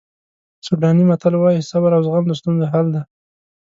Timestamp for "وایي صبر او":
1.37-2.01